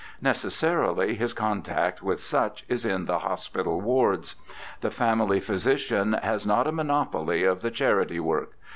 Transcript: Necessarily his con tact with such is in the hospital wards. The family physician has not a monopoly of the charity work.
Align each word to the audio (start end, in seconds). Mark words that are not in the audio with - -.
Necessarily 0.23 1.13
his 1.13 1.31
con 1.31 1.61
tact 1.61 2.01
with 2.01 2.19
such 2.19 2.65
is 2.67 2.85
in 2.87 3.05
the 3.05 3.19
hospital 3.19 3.79
wards. 3.81 4.33
The 4.79 4.89
family 4.89 5.39
physician 5.39 6.13
has 6.13 6.43
not 6.47 6.65
a 6.65 6.71
monopoly 6.71 7.43
of 7.43 7.61
the 7.61 7.69
charity 7.69 8.19
work. 8.19 8.57